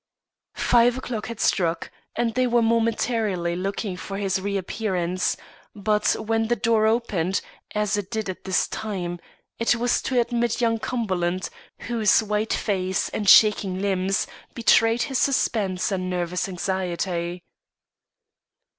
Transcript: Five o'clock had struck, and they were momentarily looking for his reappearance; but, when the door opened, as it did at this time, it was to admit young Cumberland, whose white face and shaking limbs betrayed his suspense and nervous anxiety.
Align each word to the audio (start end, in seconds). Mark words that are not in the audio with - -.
Five 0.55 0.97
o'clock 0.97 1.27
had 1.27 1.39
struck, 1.39 1.91
and 2.15 2.33
they 2.33 2.47
were 2.47 2.63
momentarily 2.63 3.55
looking 3.55 3.95
for 3.95 4.17
his 4.17 4.41
reappearance; 4.41 5.37
but, 5.75 6.13
when 6.17 6.47
the 6.47 6.55
door 6.55 6.87
opened, 6.87 7.39
as 7.75 7.97
it 7.97 8.09
did 8.09 8.27
at 8.27 8.43
this 8.43 8.67
time, 8.67 9.19
it 9.59 9.75
was 9.75 10.01
to 10.01 10.19
admit 10.19 10.59
young 10.59 10.79
Cumberland, 10.79 11.51
whose 11.81 12.23
white 12.23 12.51
face 12.55 13.09
and 13.09 13.29
shaking 13.29 13.79
limbs 13.79 14.25
betrayed 14.55 15.03
his 15.03 15.19
suspense 15.19 15.91
and 15.91 16.09
nervous 16.09 16.49
anxiety. 16.49 17.43